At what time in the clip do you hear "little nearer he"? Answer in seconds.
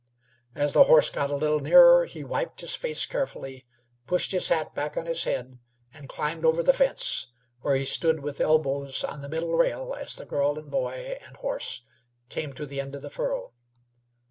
1.35-2.23